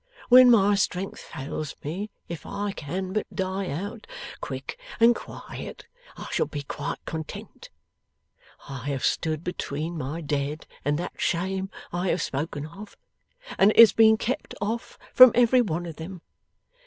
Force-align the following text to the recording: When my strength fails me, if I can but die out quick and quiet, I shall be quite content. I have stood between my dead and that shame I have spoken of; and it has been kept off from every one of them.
When 0.29 0.49
my 0.49 0.73
strength 0.73 1.19
fails 1.21 1.75
me, 1.83 2.09
if 2.27 2.43
I 2.43 2.71
can 2.71 3.13
but 3.13 3.27
die 3.31 3.69
out 3.69 4.07
quick 4.39 4.79
and 4.99 5.13
quiet, 5.15 5.85
I 6.17 6.27
shall 6.31 6.47
be 6.47 6.63
quite 6.63 6.97
content. 7.05 7.69
I 8.67 8.85
have 8.87 9.05
stood 9.05 9.43
between 9.43 9.99
my 9.99 10.19
dead 10.21 10.65
and 10.83 10.97
that 10.97 11.13
shame 11.21 11.69
I 11.93 12.07
have 12.07 12.23
spoken 12.23 12.65
of; 12.65 12.97
and 13.59 13.69
it 13.69 13.77
has 13.77 13.93
been 13.93 14.17
kept 14.17 14.55
off 14.59 14.97
from 15.13 15.33
every 15.35 15.61
one 15.61 15.85
of 15.85 15.97
them. 15.97 16.21